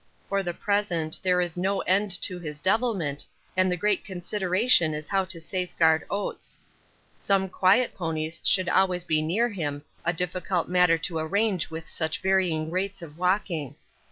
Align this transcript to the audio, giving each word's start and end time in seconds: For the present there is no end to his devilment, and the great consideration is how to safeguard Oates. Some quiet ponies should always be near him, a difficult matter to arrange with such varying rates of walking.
For 0.29 0.41
the 0.41 0.55
present 0.55 1.19
there 1.21 1.39
is 1.41 1.55
no 1.55 1.81
end 1.81 2.09
to 2.23 2.39
his 2.39 2.57
devilment, 2.59 3.23
and 3.55 3.71
the 3.71 3.77
great 3.77 4.03
consideration 4.03 4.95
is 4.95 5.07
how 5.07 5.25
to 5.25 5.39
safeguard 5.39 6.07
Oates. 6.09 6.59
Some 7.17 7.47
quiet 7.47 7.93
ponies 7.93 8.41
should 8.43 8.67
always 8.67 9.03
be 9.03 9.21
near 9.21 9.47
him, 9.49 9.83
a 10.03 10.11
difficult 10.11 10.67
matter 10.67 10.97
to 10.97 11.19
arrange 11.19 11.69
with 11.69 11.87
such 11.87 12.19
varying 12.23 12.71
rates 12.71 13.03
of 13.03 13.19
walking. 13.19 13.75